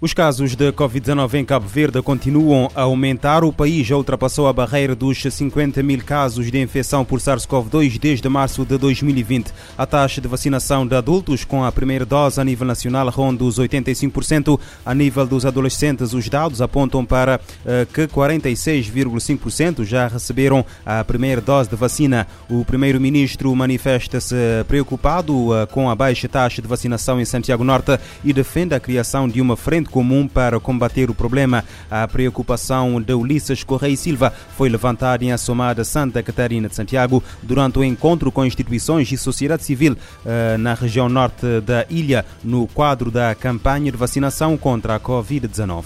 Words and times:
Os 0.00 0.14
casos 0.14 0.54
de 0.54 0.70
Covid-19 0.70 1.34
em 1.34 1.44
Cabo 1.44 1.66
Verde 1.66 2.00
continuam 2.00 2.70
a 2.72 2.82
aumentar. 2.82 3.42
O 3.42 3.52
país 3.52 3.84
já 3.84 3.96
ultrapassou 3.96 4.46
a 4.46 4.52
barreira 4.52 4.94
dos 4.94 5.20
50 5.20 5.82
mil 5.82 6.04
casos 6.04 6.52
de 6.52 6.60
infecção 6.60 7.04
por 7.04 7.18
SARS-CoV-2 7.18 7.98
desde 7.98 8.28
março 8.28 8.64
de 8.64 8.78
2020. 8.78 9.52
A 9.76 9.84
taxa 9.86 10.20
de 10.20 10.28
vacinação 10.28 10.86
de 10.86 10.94
adultos 10.94 11.44
com 11.44 11.64
a 11.64 11.72
primeira 11.72 12.06
dose 12.06 12.40
a 12.40 12.44
nível 12.44 12.64
nacional 12.64 13.08
ronda 13.08 13.42
os 13.42 13.58
85%. 13.58 14.60
A 14.86 14.94
nível 14.94 15.26
dos 15.26 15.44
adolescentes, 15.44 16.12
os 16.12 16.28
dados 16.28 16.62
apontam 16.62 17.04
para 17.04 17.40
uh, 17.64 17.92
que 17.92 18.06
46,5% 18.06 19.84
já 19.84 20.06
receberam 20.06 20.64
a 20.86 21.02
primeira 21.02 21.40
dose 21.40 21.68
de 21.68 21.74
vacina. 21.74 22.24
O 22.48 22.64
primeiro-ministro 22.64 23.52
manifesta-se 23.56 24.36
preocupado 24.68 25.48
uh, 25.48 25.66
com 25.66 25.90
a 25.90 25.96
baixa 25.96 26.28
taxa 26.28 26.62
de 26.62 26.68
vacinação 26.68 27.20
em 27.20 27.24
Santiago 27.24 27.64
Norte 27.64 27.98
e 28.22 28.32
defende 28.32 28.76
a 28.76 28.80
criação 28.80 29.28
de 29.28 29.40
uma 29.40 29.56
frente 29.56 29.87
comum 29.88 30.28
para 30.28 30.60
combater 30.60 31.10
o 31.10 31.14
problema. 31.14 31.64
A 31.90 32.06
preocupação 32.06 33.00
de 33.00 33.12
Ulisses 33.14 33.64
Correia 33.64 33.96
Silva 33.96 34.32
foi 34.56 34.68
levantada 34.68 35.24
em 35.24 35.32
Assomada 35.32 35.84
Santa 35.84 36.22
Catarina 36.22 36.68
de 36.68 36.74
Santiago 36.74 37.22
durante 37.42 37.78
o 37.78 37.84
encontro 37.84 38.30
com 38.30 38.44
instituições 38.44 39.10
e 39.10 39.16
sociedade 39.16 39.64
civil 39.64 39.92
uh, 39.94 40.58
na 40.58 40.74
região 40.74 41.08
norte 41.08 41.60
da 41.60 41.86
ilha, 41.88 42.24
no 42.44 42.66
quadro 42.68 43.10
da 43.10 43.34
campanha 43.34 43.90
de 43.90 43.98
vacinação 43.98 44.56
contra 44.56 44.94
a 44.94 45.00
Covid-19. 45.00 45.84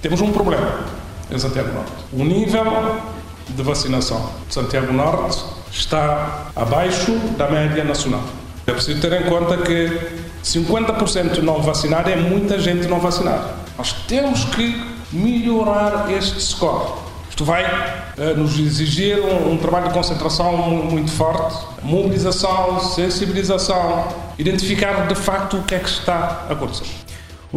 Temos 0.00 0.20
um 0.20 0.32
problema 0.32 0.84
em 1.30 1.38
Santiago 1.38 1.72
Norte. 1.72 1.92
O 2.12 2.24
nível 2.24 3.00
de 3.48 3.62
vacinação 3.62 4.30
de 4.48 4.54
Santiago 4.54 4.92
Norte 4.92 5.44
está 5.70 6.50
abaixo 6.54 7.12
da 7.36 7.50
média 7.50 7.84
nacional. 7.84 8.24
É 8.66 8.72
preciso 8.72 9.00
ter 9.00 9.12
em 9.12 9.30
conta 9.30 9.58
que 9.58 9.98
50% 10.42 11.38
não 11.38 11.62
vacinado 11.62 12.10
é 12.10 12.16
muita 12.16 12.58
gente 12.58 12.86
não 12.88 12.98
vacinada. 12.98 13.54
Nós 13.78 13.92
temos 14.08 14.44
que 14.46 14.82
melhorar 15.12 16.10
este 16.12 16.40
score. 16.42 16.92
Isto 17.30 17.44
vai 17.44 17.64
uh, 17.64 18.36
nos 18.36 18.58
exigir 18.58 19.20
um, 19.20 19.52
um, 19.52 19.56
trabalho 19.58 19.88
de 19.88 19.94
concentração 19.94 20.56
muito 20.56 21.10
forte, 21.12 21.54
mobilização, 21.82 22.80
sensibilização, 22.80 24.08
identificar 24.38 25.06
de 25.06 25.14
facto 25.14 25.58
o 25.58 25.62
que 25.62 25.74
é 25.74 25.78
que 25.78 25.88
está 25.88 26.46
a 26.48 26.52
acontecer. 26.52 26.86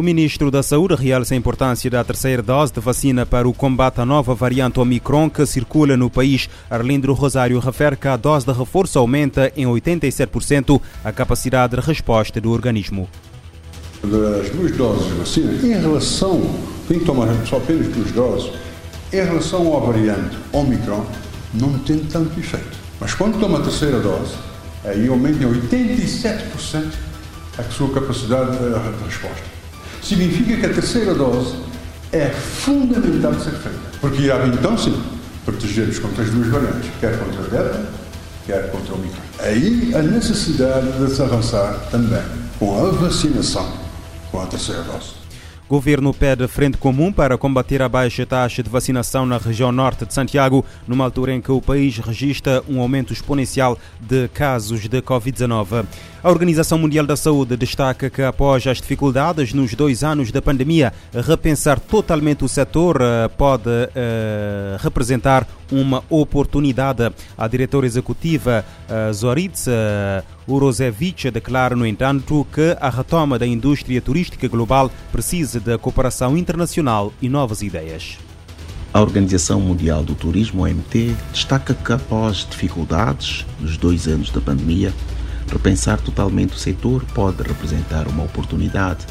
O 0.00 0.02
ministro 0.02 0.50
da 0.50 0.62
Saúde 0.62 0.94
realça 0.94 1.34
a 1.34 1.36
importância 1.36 1.90
da 1.90 2.02
terceira 2.02 2.42
dose 2.42 2.72
de 2.72 2.80
vacina 2.80 3.26
para 3.26 3.46
o 3.46 3.52
combate 3.52 4.00
à 4.00 4.06
nova 4.06 4.34
variante 4.34 4.80
Omicron 4.80 5.28
que 5.28 5.44
circula 5.44 5.94
no 5.94 6.08
país. 6.08 6.48
Arlindo 6.70 7.12
Rosário 7.12 7.58
refere 7.58 7.96
que 7.96 8.08
a 8.08 8.16
dose 8.16 8.46
de 8.46 8.52
reforço 8.52 8.98
aumenta 8.98 9.52
em 9.54 9.66
87% 9.66 10.80
a 11.04 11.12
capacidade 11.12 11.76
de 11.76 11.86
resposta 11.86 12.40
do 12.40 12.50
organismo. 12.50 13.10
Das 14.02 14.48
duas 14.48 14.74
doses 14.74 15.06
de 15.06 15.12
vacina, 15.12 15.52
em 15.62 15.78
relação, 15.78 16.50
tem 16.88 16.98
que 16.98 17.04
tomar 17.04 17.28
só 17.44 17.58
apenas 17.58 17.86
duas 17.88 18.10
doses, 18.12 18.52
em 19.12 19.22
relação 19.22 19.76
à 19.76 19.80
variante 19.80 20.34
Omicron, 20.50 21.04
não 21.52 21.78
tem 21.80 21.98
tanto 21.98 22.40
efeito. 22.40 22.78
Mas 22.98 23.12
quando 23.12 23.38
toma 23.38 23.58
a 23.58 23.62
terceira 23.62 24.00
dose, 24.00 24.32
aí 24.82 25.06
aumenta 25.08 25.44
em 25.44 25.68
87% 25.68 26.90
a 27.58 27.62
sua 27.64 27.90
capacidade 27.90 28.56
de 28.56 29.04
resposta 29.04 29.59
significa 30.02 30.56
que 30.56 30.66
a 30.66 30.74
terceira 30.74 31.14
dose 31.14 31.54
é 32.12 32.26
fundamental 32.28 33.32
de 33.32 33.44
ser 33.44 33.52
feita. 33.52 33.78
Porque 34.00 34.22
irá 34.22 34.46
então, 34.46 34.76
sim, 34.76 35.00
proteger-nos 35.44 35.98
contra 35.98 36.24
as 36.24 36.30
duas 36.30 36.48
variantes, 36.48 36.90
quer 37.00 37.18
contra 37.18 37.40
a 37.40 37.48
Delta, 37.48 37.86
quer 38.46 38.70
contra 38.70 38.94
o 38.94 38.98
Omicron. 38.98 39.20
Aí 39.38 39.94
a 39.94 40.02
necessidade 40.02 40.90
de 40.92 41.14
se 41.14 41.22
avançar 41.22 41.88
também 41.90 42.22
com 42.58 42.86
a 42.86 42.90
vacinação 42.90 43.72
com 44.30 44.40
a 44.40 44.46
terceira 44.46 44.82
dose. 44.82 45.19
Governo 45.70 46.12
pede 46.12 46.48
frente 46.48 46.76
comum 46.76 47.12
para 47.12 47.38
combater 47.38 47.80
a 47.80 47.88
baixa 47.88 48.26
taxa 48.26 48.60
de 48.60 48.68
vacinação 48.68 49.24
na 49.24 49.38
região 49.38 49.70
norte 49.70 50.04
de 50.04 50.12
Santiago, 50.12 50.64
numa 50.84 51.04
altura 51.04 51.32
em 51.32 51.40
que 51.40 51.52
o 51.52 51.62
país 51.62 51.96
registra 51.96 52.60
um 52.68 52.80
aumento 52.80 53.12
exponencial 53.12 53.78
de 54.00 54.26
casos 54.30 54.88
de 54.88 55.00
Covid-19. 55.00 55.86
A 56.24 56.28
Organização 56.28 56.76
Mundial 56.76 57.06
da 57.06 57.16
Saúde 57.16 57.56
destaca 57.56 58.10
que, 58.10 58.20
após 58.20 58.66
as 58.66 58.78
dificuldades 58.78 59.54
nos 59.54 59.72
dois 59.72 60.02
anos 60.02 60.32
da 60.32 60.42
pandemia, 60.42 60.92
repensar 61.14 61.78
totalmente 61.78 62.44
o 62.44 62.48
setor 62.48 62.98
eh, 63.00 63.28
pode 63.28 63.70
uh, 63.70 64.76
representar 64.80 65.46
uma 65.70 66.02
oportunidade. 66.08 67.12
A 67.36 67.48
diretora 67.48 67.86
executiva 67.86 68.64
uh, 68.88 69.12
Zoritsa 69.12 70.24
Urozevich 70.46 71.30
declara, 71.30 71.76
no 71.76 71.86
entanto, 71.86 72.46
que 72.52 72.76
a 72.80 72.90
retoma 72.90 73.38
da 73.38 73.46
indústria 73.46 74.00
turística 74.00 74.48
global 74.48 74.90
precisa 75.12 75.60
de 75.60 75.76
cooperação 75.78 76.36
internacional 76.36 77.12
e 77.20 77.28
novas 77.28 77.62
ideias. 77.62 78.18
A 78.92 79.00
Organização 79.00 79.60
Mundial 79.60 80.02
do 80.02 80.16
Turismo, 80.16 80.64
OMT, 80.64 81.14
destaca 81.32 81.74
que 81.74 81.92
após 81.92 82.46
dificuldades 82.48 83.46
nos 83.60 83.76
dois 83.76 84.08
anos 84.08 84.30
da 84.30 84.40
pandemia, 84.40 84.92
Repensar 85.50 86.00
totalmente 86.00 86.52
o 86.52 86.58
setor 86.58 87.04
pode 87.12 87.42
representar 87.42 88.06
uma 88.06 88.22
oportunidade. 88.22 89.04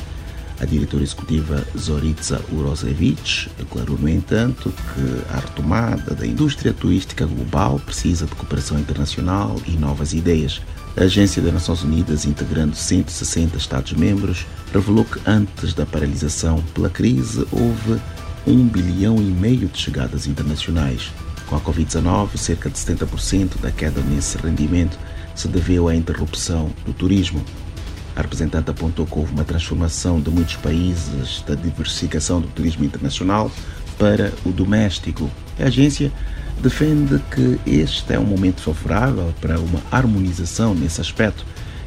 A 0.59 0.65
diretora 0.65 1.03
executiva 1.03 1.65
Zoritza 1.77 2.41
Urosevich 2.51 3.49
declarou, 3.57 3.97
no 3.97 4.09
entanto, 4.09 4.73
que 4.93 5.33
a 5.33 5.39
retomada 5.39 6.13
da 6.13 6.27
indústria 6.27 6.73
turística 6.73 7.25
global 7.25 7.79
precisa 7.79 8.25
de 8.25 8.35
cooperação 8.35 8.77
internacional 8.77 9.55
e 9.65 9.71
novas 9.71 10.13
ideias. 10.13 10.61
A 10.97 11.03
Agência 11.03 11.41
das 11.41 11.53
Nações 11.53 11.83
Unidas, 11.83 12.25
integrando 12.25 12.75
160 12.75 13.57
Estados-membros, 13.57 14.45
revelou 14.73 15.05
que 15.05 15.21
antes 15.25 15.73
da 15.73 15.85
paralisação 15.85 16.61
pela 16.73 16.89
crise 16.89 17.47
houve 17.51 18.01
um 18.45 18.67
bilhão 18.67 19.15
e 19.15 19.31
meio 19.31 19.69
de 19.69 19.77
chegadas 19.77 20.27
internacionais. 20.27 21.09
Com 21.47 21.55
a 21.55 21.61
Covid-19, 21.61 22.35
cerca 22.35 22.69
de 22.69 22.77
70% 22.77 23.61
da 23.61 23.71
queda 23.71 24.01
nesse 24.01 24.37
rendimento 24.37 24.99
se 25.33 25.47
deveu 25.47 25.87
à 25.87 25.95
interrupção 25.95 26.69
do 26.85 26.91
turismo. 26.91 27.43
A 28.19 28.21
representante 28.21 28.69
apontou 28.69 29.05
que 29.05 29.17
houve 29.17 29.31
uma 29.31 29.45
transformação 29.45 30.19
de 30.19 30.29
muitos 30.29 30.57
países 30.57 31.41
da 31.47 31.55
diversificação 31.55 32.41
do 32.41 32.49
turismo 32.49 32.83
internacional 32.83 33.49
para 33.97 34.33
o 34.45 34.49
doméstico. 34.49 35.31
A 35.57 35.63
agência 35.63 36.11
defende 36.61 37.17
que 37.33 37.57
este 37.65 38.11
é 38.11 38.19
um 38.19 38.25
momento 38.25 38.59
favorável 38.59 39.33
para 39.39 39.57
uma 39.57 39.81
harmonização 39.89 40.75
nesse 40.75 40.99
aspecto 40.99 41.45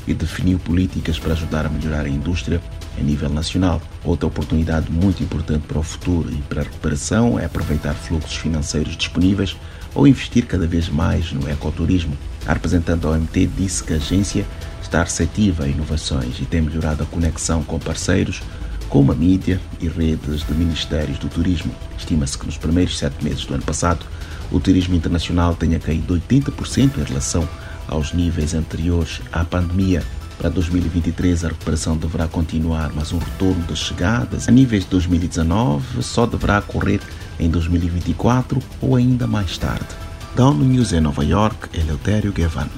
e 0.08 0.14
definiu 0.14 0.58
políticas 0.58 1.18
para 1.18 1.34
ajudar 1.34 1.66
a 1.66 1.68
melhorar 1.68 2.06
a 2.06 2.08
indústria 2.08 2.62
a 2.98 3.02
nível 3.02 3.28
nacional. 3.28 3.82
Outra 4.02 4.26
oportunidade 4.26 4.90
muito 4.90 5.22
importante 5.22 5.66
para 5.68 5.80
o 5.80 5.82
futuro 5.82 6.32
e 6.32 6.36
para 6.48 6.62
a 6.62 6.64
recuperação 6.64 7.38
é 7.38 7.44
aproveitar 7.44 7.92
fluxos 7.92 8.36
financeiros 8.36 8.96
disponíveis 8.96 9.54
ou 9.94 10.06
investir 10.06 10.46
cada 10.46 10.66
vez 10.66 10.88
mais 10.88 11.30
no 11.30 11.46
ecoturismo. 11.50 12.16
A 12.46 12.54
representante 12.54 13.00
da 13.00 13.10
OMT 13.10 13.50
disse 13.54 13.84
que 13.84 13.92
a 13.92 13.96
agência 13.96 14.46
está 14.92 15.02
receptiva 15.02 15.64
a 15.64 15.68
inovações 15.68 16.38
e 16.38 16.44
tem 16.44 16.60
melhorado 16.60 17.02
a 17.02 17.06
conexão 17.06 17.62
com 17.64 17.78
parceiros 17.78 18.42
como 18.90 19.10
a 19.10 19.14
mídia 19.14 19.58
e 19.80 19.88
redes 19.88 20.46
de 20.46 20.52
ministérios 20.52 21.18
do 21.18 21.30
turismo. 21.30 21.74
Estima-se 21.96 22.36
que 22.36 22.44
nos 22.44 22.58
primeiros 22.58 22.98
sete 22.98 23.24
meses 23.24 23.46
do 23.46 23.54
ano 23.54 23.62
passado 23.62 24.04
o 24.50 24.60
turismo 24.60 24.94
internacional 24.94 25.54
tenha 25.54 25.78
caído 25.78 26.14
80% 26.14 26.98
em 26.98 27.04
relação 27.04 27.48
aos 27.88 28.12
níveis 28.12 28.52
anteriores 28.52 29.22
à 29.32 29.42
pandemia. 29.46 30.04
Para 30.36 30.50
2023, 30.50 31.46
a 31.46 31.48
recuperação 31.48 31.96
deverá 31.96 32.28
continuar, 32.28 32.92
mas 32.94 33.12
um 33.12 33.18
retorno 33.18 33.62
das 33.62 33.78
chegadas 33.78 34.46
a 34.46 34.52
níveis 34.52 34.84
de 34.84 34.90
2019 34.90 36.02
só 36.02 36.26
deverá 36.26 36.58
ocorrer 36.58 37.00
em 37.40 37.48
2024 37.48 38.60
ou 38.82 38.96
ainda 38.96 39.26
mais 39.26 39.56
tarde. 39.56 39.88
ONU 40.36 40.64
News 40.64 40.92
em 40.92 41.00
Nova 41.00 41.24
York, 41.24 41.70
Eleutério 41.72 42.30
Gavan. 42.30 42.68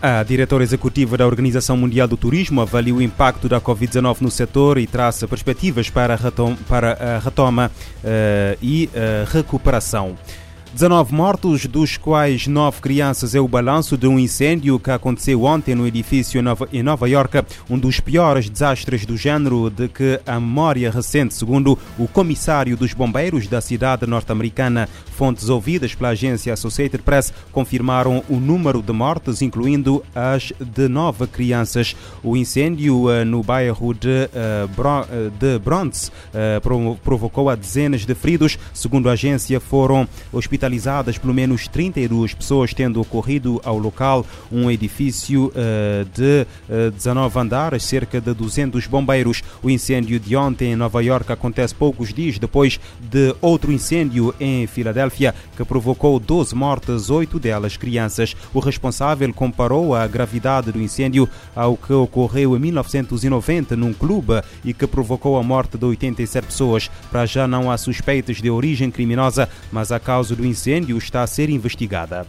A 0.00 0.22
diretora 0.22 0.62
executiva 0.62 1.16
da 1.16 1.26
Organização 1.26 1.76
Mundial 1.76 2.06
do 2.06 2.16
Turismo 2.16 2.60
avalia 2.60 2.94
o 2.94 3.02
impacto 3.02 3.48
da 3.48 3.60
Covid-19 3.60 4.20
no 4.20 4.30
setor 4.30 4.78
e 4.78 4.86
traça 4.86 5.26
perspectivas 5.26 5.90
para 5.90 6.14
a 6.14 6.16
retoma, 6.16 6.56
para 6.68 6.92
a 6.92 7.18
retoma 7.18 7.68
uh, 7.68 8.58
e 8.62 8.88
uh, 8.94 9.28
recuperação. 9.32 10.16
19 10.72 11.14
mortos, 11.14 11.66
dos 11.66 11.96
quais 11.96 12.46
9 12.46 12.80
crianças, 12.80 13.34
é 13.34 13.40
o 13.40 13.48
balanço 13.48 13.96
de 13.96 14.06
um 14.06 14.18
incêndio 14.18 14.78
que 14.78 14.90
aconteceu 14.90 15.42
ontem 15.42 15.74
no 15.74 15.86
edifício 15.86 16.40
em 16.72 16.82
Nova 16.82 17.08
York, 17.08 17.42
um 17.68 17.78
dos 17.78 17.98
piores 18.00 18.48
desastres 18.48 19.04
do 19.06 19.16
género 19.16 19.70
de 19.70 19.88
que 19.88 20.20
a 20.26 20.38
memória 20.38 20.90
recente, 20.90 21.34
segundo 21.34 21.78
o 21.98 22.06
comissário 22.06 22.76
dos 22.76 22.92
bombeiros 22.92 23.48
da 23.48 23.60
cidade 23.60 24.06
norte-americana. 24.06 24.88
Fontes 25.18 25.48
ouvidas 25.48 25.96
pela 25.96 26.10
agência 26.10 26.52
Associated 26.52 27.02
Press 27.02 27.34
confirmaram 27.50 28.22
o 28.28 28.36
número 28.36 28.80
de 28.80 28.92
mortes, 28.92 29.42
incluindo 29.42 30.00
as 30.14 30.52
de 30.60 30.86
nove 30.86 31.26
crianças. 31.26 31.96
O 32.22 32.36
incêndio 32.36 33.06
uh, 33.06 33.24
no 33.24 33.42
bairro 33.42 33.92
de, 33.92 34.30
Bro 34.76 35.00
uh, 35.00 35.30
de 35.36 35.58
Bronx 35.58 36.12
provocou 37.02 37.50
a 37.50 37.56
dezenas 37.56 38.06
de 38.06 38.14
feridos. 38.14 38.56
Segundo 38.72 39.08
a 39.08 39.14
agência, 39.14 39.58
foram 39.58 40.06
hospitalizadas 40.32 41.18
pelo 41.18 41.34
menos 41.34 41.66
32 41.66 42.34
pessoas, 42.34 42.72
tendo 42.72 43.00
ocorrido 43.00 43.60
ao 43.64 43.76
local 43.76 44.24
um 44.52 44.70
edifício 44.70 45.52
de 46.14 46.46
uh, 46.72 46.92
19 46.92 47.40
andares, 47.40 47.82
cerca 47.82 48.20
de 48.20 48.32
200 48.32 48.86
bombeiros. 48.86 49.42
O 49.64 49.68
incêndio 49.68 50.20
de 50.20 50.36
ontem 50.36 50.74
em 50.74 50.76
Nova 50.76 51.02
York 51.02 51.32
acontece 51.32 51.74
poucos 51.74 52.14
dias 52.14 52.38
depois 52.38 52.78
de 53.00 53.34
outro 53.40 53.72
incêndio 53.72 54.32
em 54.38 54.64
Filadélfia 54.68 55.07
que 55.56 55.64
provocou 55.64 56.18
12 56.18 56.54
mortes, 56.54 57.10
8 57.10 57.38
delas 57.38 57.76
crianças. 57.76 58.36
O 58.52 58.60
responsável 58.60 59.32
comparou 59.32 59.94
a 59.94 60.06
gravidade 60.06 60.72
do 60.72 60.80
incêndio 60.80 61.28
ao 61.54 61.76
que 61.76 61.92
ocorreu 61.92 62.56
em 62.56 62.58
1990 62.58 63.76
num 63.76 63.92
clube 63.92 64.42
e 64.64 64.72
que 64.72 64.86
provocou 64.86 65.38
a 65.38 65.42
morte 65.42 65.76
de 65.76 65.84
87 65.84 66.46
pessoas. 66.46 66.90
Para 67.10 67.26
já 67.26 67.46
não 67.46 67.70
há 67.70 67.76
suspeitas 67.76 68.38
de 68.38 68.50
origem 68.50 68.90
criminosa, 68.90 69.48
mas 69.70 69.92
a 69.92 70.00
causa 70.00 70.34
do 70.34 70.46
incêndio 70.46 70.96
está 70.98 71.22
a 71.22 71.26
ser 71.26 71.50
investigada. 71.50 72.26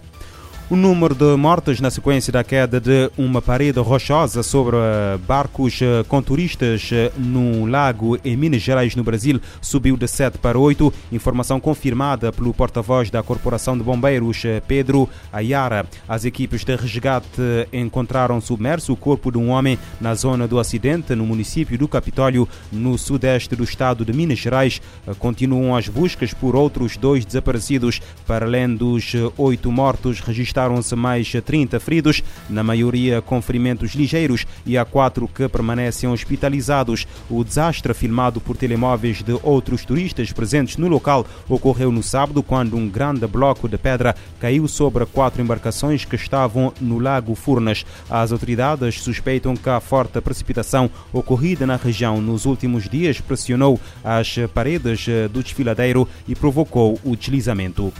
O 0.71 0.75
número 0.75 1.16
de 1.16 1.36
mortes 1.36 1.81
na 1.81 1.89
sequência 1.89 2.31
da 2.31 2.44
queda 2.44 2.80
de 2.80 3.10
uma 3.18 3.42
parede 3.42 3.80
rochosa 3.80 4.44
sobre 4.44 4.77
eh, 4.77 5.18
barcos 5.27 5.81
eh, 5.81 6.06
com 6.07 6.21
turistas 6.21 6.92
eh, 6.94 7.12
num 7.18 7.66
lago 7.66 8.19
em 8.24 8.38
Minas 8.38 8.62
Gerais, 8.62 8.95
no 8.95 9.04
Brasil, 9.04 9.42
subiu 9.60 9.98
de 9.98 10.07
7 10.07 10.38
para 10.38 10.60
8. 10.60 10.94
Informação 11.12 11.60
confirmada 11.60 12.31
pelo 12.31 12.54
porta-voz 12.54 13.10
da 13.10 13.24
Corporação 13.24 13.75
de 13.75 13.83
Bombeiros, 13.83 14.44
Pedro 14.68 15.10
Ayara. 15.33 15.88
As 16.07 16.24
equipes 16.24 16.63
de 16.63 16.75
resgate 16.75 17.42
encontraram 17.74 18.39
submerso 18.39 18.94
o 18.94 18.95
corpo 18.95 19.31
de 19.31 19.39
um 19.39 19.50
homem 19.50 19.75
na 20.00 20.13
zona 20.13 20.48
do 20.48 20.60
acidente, 20.60 21.15
no 21.15 21.25
município 21.25 21.80
do 21.80 21.88
Capitólio, 21.88 22.48
no 22.72 22.95
sudeste 22.95 23.56
do 23.56 23.63
estado 23.63 24.06
de 24.06 24.13
Minas 24.13 24.38
Gerais. 24.38 24.80
Continuam 25.18 25.75
as 25.75 25.88
buscas 25.88 26.31
por 26.31 26.56
outros 26.56 26.95
dois 26.95 27.25
desaparecidos, 27.25 28.00
para 28.27 28.45
além 28.45 28.75
dos 28.75 29.13
oito 29.36 29.72
mortos 29.72 30.19
registrados 30.19 30.58
registaram-se 30.59 30.95
mais 30.95 31.31
30 31.31 31.79
feridos, 31.79 32.21
na 32.50 32.63
maioria 32.63 33.21
com 33.21 33.41
ferimentos 33.41 33.94
ligeiros, 33.94 34.45
e 34.65 34.77
há 34.77 34.83
quatro 34.83 35.27
que 35.27 35.47
permanecem 35.47 36.09
hospitalizados. 36.09 37.07
O 37.29 37.44
desastre, 37.44 37.94
filmado 37.94 38.41
por 38.41 38.57
telemóveis 38.57 39.23
de 39.23 39.39
outros 39.41 39.85
turistas 39.85 40.31
presentes 40.33 40.75
no 40.77 40.88
local, 40.88 41.25
ocorreu 41.47 41.91
no 41.91 42.03
sábado, 42.03 42.44
quando 42.44 42.75
um 42.75 42.89
grande 42.89 43.25
bloco 43.25 43.69
de 43.69 43.77
pedra 43.77 44.15
caiu 44.39 44.67
sobre 44.67 45.06
quatro 45.06 45.41
embarcações 45.41 46.03
que 46.03 46.15
estavam 46.15 46.73
no 46.81 47.00
Lago 47.00 47.35
Furnas. 47.35 47.85
As 48.09 48.31
autoridades 48.31 49.01
suspeitam 49.01 49.55
que 49.55 49.69
a 49.69 49.79
forte 49.79 50.19
precipitação 50.19 50.89
ocorrida 51.13 51.65
na 51.65 51.77
região 51.77 52.21
nos 52.21 52.45
últimos 52.45 52.89
dias 52.89 53.21
pressionou 53.21 53.79
as 54.03 54.35
paredes 54.53 55.05
do 55.31 55.41
desfiladeiro 55.41 56.07
e 56.27 56.35
provocou 56.35 57.00
o 57.03 57.15
deslizamento. 57.15 57.94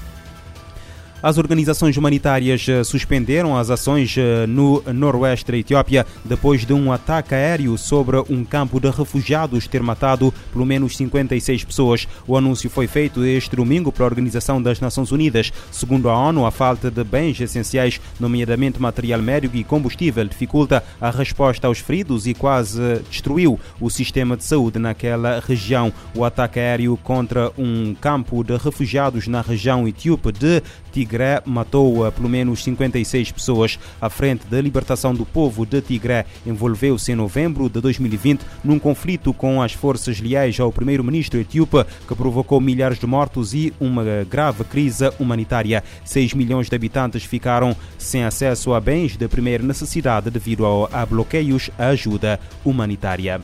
As 1.22 1.38
organizações 1.38 1.98
humanitárias 1.98 2.66
eh, 2.70 2.82
suspenderam 2.82 3.58
as 3.58 3.70
ações 3.70 4.16
eh, 4.18 4.48
no 4.48 4.82
noroeste 4.94 5.52
da 5.52 5.58
Etiópia 5.58 6.06
depois 6.24 6.66
de 6.66 6.72
um 6.72 6.94
ataque 6.94 7.36
aéreo 7.36 7.78
sobre 7.78 8.24
um 8.30 8.46
campo 8.46 8.80
de 8.80 8.90
refugiados 8.90 9.68
ter 9.68 9.84
matado 9.84 10.34
pelo 10.54 10.66
menos 10.66 10.96
56 10.96 11.66
pessoas. 11.66 12.08
O 12.26 12.38
anúncio 12.38 12.70
foi 12.70 12.88
feito 12.88 13.26
este 13.26 13.54
domingo 13.54 13.92
pela 13.92 14.08
Organização 14.08 14.62
das 14.62 14.80
Nações 14.80 15.12
Unidas. 15.12 15.52
Segundo 15.70 16.08
a 16.08 16.18
ONU, 16.18 16.46
a 16.46 16.52
falta 16.52 16.90
de 16.90 17.04
bens 17.04 17.42
essenciais, 17.42 18.00
nomeadamente 18.18 18.82
material 18.82 19.22
médico 19.22 19.58
e 19.58 19.64
combustível, 19.66 20.24
dificulta 20.24 20.82
a 21.02 21.12
resposta 21.12 21.68
aos 21.68 21.80
feridos 21.80 22.28
e 22.28 22.34
quase 22.34 23.02
destruiu 23.10 23.60
o 23.82 23.90
sistema 23.90 24.38
de 24.38 24.46
saúde 24.46 24.80
naquela 24.80 25.42
região. 25.46 25.92
O 26.16 26.24
ataque 26.24 26.60
aéreo 26.60 26.98
contra 27.04 27.52
um 27.58 27.94
campo 27.94 28.42
de 28.42 28.56
refugiados 28.56 29.28
na 29.28 29.42
região 29.42 29.86
etíope 29.86 30.32
de 30.32 30.64
Tigré 31.10 31.42
matou 31.44 32.06
uh, 32.06 32.12
pelo 32.12 32.30
menos 32.30 32.64
56 32.64 33.32
pessoas. 33.32 33.80
A 34.00 34.10
Frente 34.10 34.46
da 34.46 34.62
Libertação 34.62 35.14
do 35.14 35.26
Povo 35.26 35.66
de 35.66 35.82
Tigré 35.82 36.26
envolveu-se 36.46 37.12
em 37.12 37.16
novembro 37.16 37.68
de 37.68 37.82
2020 37.82 38.42
num 38.64 38.78
conflito 38.78 39.34
com 39.34 39.60
as 39.60 39.74
forças 39.74 40.20
leais 40.22 40.60
ao 40.60 40.72
primeiro-ministro 40.72 41.40
etíope 41.40 41.84
que 42.08 42.16
provocou 42.16 42.62
milhares 42.62 43.00
de 43.00 43.08
mortos 43.08 43.56
e 43.56 43.74
uma 43.80 44.04
grave 44.30 44.64
crise 44.64 45.12
humanitária. 45.20 45.84
6 46.06 46.34
milhões 46.36 46.70
de 46.70 46.76
habitantes 46.76 47.24
ficaram 47.24 47.76
sem 47.98 48.24
acesso 48.24 48.74
a 48.74 48.80
bens 48.80 49.18
de 49.18 49.28
primeira 49.28 49.64
necessidade 49.64 50.30
devido 50.30 50.66
a 50.92 51.06
bloqueios 51.06 51.72
à 51.78 51.88
ajuda 51.88 52.40
humanitária. 52.64 53.42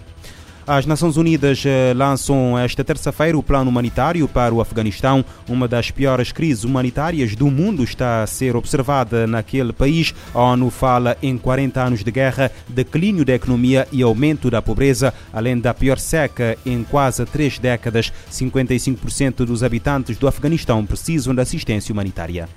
As 0.67 0.87
Nações 0.87 1.15
Unidas 1.15 1.63
eh, 1.63 1.93
lançam 1.95 2.57
esta 2.57 2.83
terça-feira 2.83 3.37
o 3.37 3.43
plano 3.43 3.69
humanitário 3.69 4.27
para 4.27 4.51
o 4.51 4.59
Afeganistão. 4.59 5.23
Uma 5.47 5.67
das 5.67 5.91
piores 5.91 6.31
crises 6.31 6.63
humanitárias 6.63 7.35
do 7.35 7.51
mundo 7.51 7.83
está 7.83 8.23
a 8.23 8.27
ser 8.27 8.55
observada 8.55 9.27
naquele 9.27 9.71
país. 9.71 10.15
A 10.33 10.41
ONU 10.41 10.71
fala 10.71 11.15
em 11.21 11.37
40 11.37 11.79
anos 11.79 12.03
de 12.03 12.09
guerra, 12.09 12.51
declínio 12.67 13.23
da 13.23 13.35
economia 13.35 13.87
e 13.91 14.01
aumento 14.01 14.49
da 14.49 14.59
pobreza, 14.59 15.13
além 15.31 15.59
da 15.59 15.71
pior 15.71 15.99
seca 15.99 16.57
em 16.65 16.83
quase 16.83 17.23
três 17.27 17.59
décadas. 17.59 18.11
55% 18.31 19.45
dos 19.45 19.61
habitantes 19.61 20.17
do 20.17 20.27
Afeganistão 20.27 20.83
precisam 20.83 21.35
de 21.35 21.41
assistência 21.41 21.93
humanitária. 21.93 22.49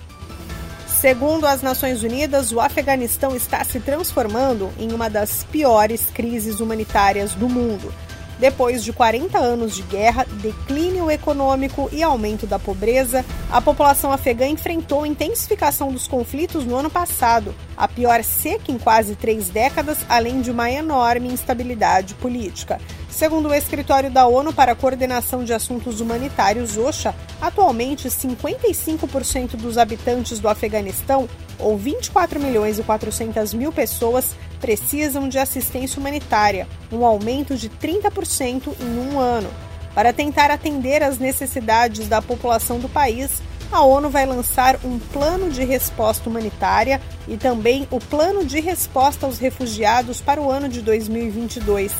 Segundo 1.00 1.46
as 1.46 1.62
Nações 1.62 2.02
Unidas, 2.02 2.50
o 2.50 2.60
Afeganistão 2.60 3.36
está 3.36 3.62
se 3.62 3.78
transformando 3.78 4.68
em 4.76 4.90
uma 4.92 5.08
das 5.08 5.44
piores 5.44 6.06
crises 6.12 6.58
humanitárias 6.58 7.34
do 7.34 7.48
mundo. 7.48 7.94
Depois 8.36 8.82
de 8.82 8.92
40 8.92 9.38
anos 9.38 9.76
de 9.76 9.82
guerra, 9.82 10.26
declínio 10.42 11.08
econômico 11.08 11.88
e 11.92 12.02
aumento 12.02 12.48
da 12.48 12.58
pobreza, 12.58 13.24
a 13.48 13.60
população 13.60 14.10
afegã 14.12 14.48
enfrentou 14.48 15.06
intensificação 15.06 15.92
dos 15.92 16.08
conflitos 16.08 16.64
no 16.64 16.74
ano 16.74 16.90
passado, 16.90 17.54
a 17.76 17.86
pior 17.86 18.24
seca 18.24 18.72
em 18.72 18.78
quase 18.78 19.14
três 19.14 19.48
décadas, 19.48 19.98
além 20.08 20.40
de 20.40 20.50
uma 20.50 20.68
enorme 20.68 21.28
instabilidade 21.28 22.14
política. 22.14 22.80
Segundo 23.18 23.48
o 23.48 23.52
Escritório 23.54 24.12
da 24.12 24.28
ONU 24.28 24.52
para 24.52 24.70
a 24.70 24.74
Coordenação 24.76 25.42
de 25.42 25.52
Assuntos 25.52 26.00
Humanitários, 26.00 26.76
OSHA, 26.76 27.12
atualmente 27.42 28.06
55% 28.06 29.56
dos 29.56 29.76
habitantes 29.76 30.38
do 30.38 30.46
Afeganistão, 30.46 31.28
ou 31.58 31.76
24 31.76 32.38
milhões 32.38 32.78
e 32.78 32.82
400 32.84 33.54
mil 33.54 33.72
pessoas, 33.72 34.36
precisam 34.60 35.28
de 35.28 35.36
assistência 35.36 35.98
humanitária, 35.98 36.68
um 36.92 37.04
aumento 37.04 37.56
de 37.56 37.68
30% 37.68 38.72
em 38.80 38.98
um 39.00 39.18
ano. 39.18 39.50
Para 39.96 40.12
tentar 40.12 40.52
atender 40.52 41.02
às 41.02 41.18
necessidades 41.18 42.06
da 42.06 42.22
população 42.22 42.78
do 42.78 42.88
país, 42.88 43.42
a 43.72 43.82
ONU 43.82 44.10
vai 44.10 44.26
lançar 44.26 44.78
um 44.84 44.96
plano 44.96 45.50
de 45.50 45.64
resposta 45.64 46.30
humanitária 46.30 47.00
e 47.26 47.36
também 47.36 47.84
o 47.90 47.98
plano 47.98 48.44
de 48.44 48.60
resposta 48.60 49.26
aos 49.26 49.40
refugiados 49.40 50.20
para 50.20 50.40
o 50.40 50.48
ano 50.48 50.68
de 50.68 50.80
2022. 50.82 51.92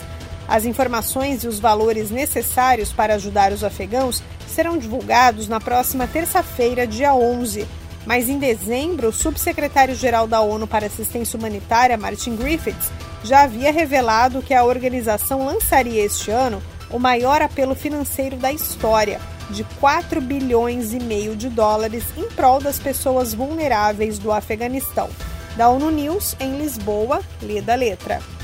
As 0.49 0.65
informações 0.65 1.45
e 1.45 1.47
os 1.47 1.61
valores 1.61 2.11
necessários 2.11 2.91
para 2.91 3.15
ajudar 3.17 3.53
os 3.53 3.63
afegãos 3.63 4.23
serão 4.47 4.79
divulgados 4.79 5.47
na 5.47 5.61
próxima 5.61 6.07
terça-feira, 6.07 6.87
dia 6.87 7.15
11. 7.15 7.67
Mas 8.07 8.31
em 8.31 8.39
dezembro, 8.39 9.09
o 9.09 9.13
subsecretário-geral 9.13 10.27
da 10.27 10.41
ONU 10.41 10.67
para 10.67 10.87
Assistência 10.87 11.39
Humanitária, 11.39 11.99
Martin 11.99 12.35
Griffiths, 12.35 12.91
já 13.23 13.43
havia 13.43 13.71
revelado 13.71 14.41
que 14.41 14.55
a 14.55 14.65
organização 14.65 15.45
lançaria 15.45 16.03
este 16.03 16.31
ano 16.31 16.63
o 16.91 16.99
maior 16.99 17.43
apelo 17.43 17.75
financeiro 17.75 18.37
da 18.37 18.51
história, 18.51 19.21
de 19.51 19.65
4 19.79 20.23
bilhões 20.23 20.95
e 20.95 20.99
meio 20.99 21.37
de 21.37 21.51
dólares 21.51 22.05
em 22.17 22.27
prol 22.31 22.61
das 22.61 22.79
pessoas 22.79 23.35
vulneráveis 23.35 24.19
do 24.19 24.33
Afeganistão. 24.33 25.11
Da 25.57 25.69
ONU 25.69 25.91
News, 25.91 26.35
em 26.41 26.57
Lisboa, 26.57 27.21
lida 27.43 27.75
a 27.75 27.77
letra. 27.77 28.38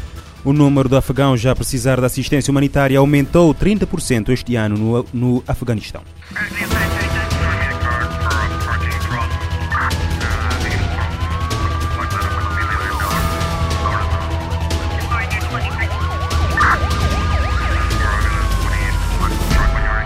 O 0.44 0.52
número 0.52 0.90
de 0.90 0.96
afegãos 0.96 1.40
já 1.40 1.52
a 1.52 1.56
precisar 1.56 1.98
de 1.98 2.04
assistência 2.04 2.50
humanitária 2.50 2.98
aumentou 2.98 3.54
30% 3.54 4.28
este 4.28 4.56
ano 4.56 4.76
no, 4.76 5.06
no 5.12 5.44
Afeganistão. 5.48 6.02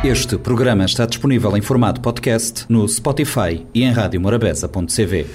Este 0.04 0.38
programa 0.38 0.84
está 0.84 1.04
disponível 1.04 1.56
em 1.56 1.60
formato 1.60 2.00
podcast 2.00 2.64
no 2.68 2.88
Spotify 2.88 3.66
e 3.74 3.82
em 3.82 3.90
radiomorabeza.cv. 3.90 5.26